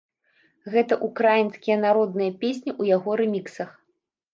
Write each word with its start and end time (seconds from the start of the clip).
Гэта 0.75 0.93
ўкраінскія 1.09 1.77
народныя 1.85 2.31
песні 2.43 2.71
ў 2.81 2.97
яго 2.97 3.23
рэміксах. 3.27 3.69